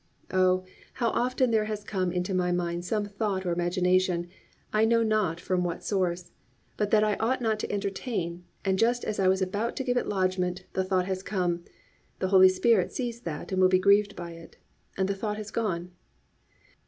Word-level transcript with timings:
Oh, 0.31 0.65
how 0.93 1.09
often 1.11 1.51
there 1.51 1.65
has 1.65 1.83
come 1.83 2.11
into 2.11 2.33
my 2.33 2.51
mind 2.51 2.83
some 2.83 3.05
thought 3.05 3.45
or 3.45 3.51
imagination, 3.51 4.29
I 4.73 4.83
know 4.83 5.03
not 5.03 5.39
from 5.39 5.63
what 5.63 5.83
source, 5.83 6.31
but 6.75 6.89
that 6.89 7.03
I 7.03 7.17
ought 7.17 7.39
not 7.39 7.59
to 7.59 7.71
entertain, 7.71 8.43
and 8.65 8.79
just 8.79 9.05
as 9.05 9.19
I 9.19 9.27
was 9.27 9.43
about 9.43 9.75
to 9.75 9.83
give 9.83 9.97
it 9.97 10.07
lodgment, 10.07 10.65
the 10.73 10.83
thought 10.83 11.05
has 11.05 11.21
come, 11.21 11.65
"The 12.17 12.29
Holy 12.29 12.49
Spirit 12.49 12.91
sees 12.91 13.21
that 13.21 13.51
and 13.51 13.61
will 13.61 13.69
be 13.69 13.77
grieved 13.77 14.15
by 14.15 14.31
it," 14.31 14.57
and 14.97 15.07
the 15.07 15.13
thought 15.13 15.37
has 15.37 15.51
gone. 15.51 15.91